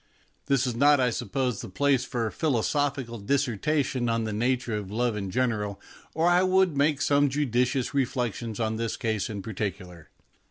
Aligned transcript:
This 0.47 0.65
is 0.65 0.73
not, 0.75 0.99
I 0.99 1.11
sup 1.11 1.31
pose, 1.31 1.61
the 1.61 1.69
place 1.69 2.05
for 2.05 2.25
a 2.25 2.31
philosophical 2.31 3.19
disserta 3.21 3.85
tion 3.85 4.09
on 4.09 4.23
the 4.23 4.33
nature 4.33 4.73
of 4.75 4.89
love 4.89 5.15
in 5.15 5.29
general, 5.29 5.79
or 6.15 6.27
I 6.27 6.41
would 6.41 6.75
make 6.75 6.99
some 7.03 7.29
judicious 7.29 7.93
reflections 7.93 8.59
on 8.59 8.77
this 8.77 8.97
case 8.97 9.29
in 9.29 9.43
particular. 9.43 10.09